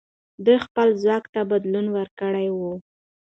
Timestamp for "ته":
1.33-1.41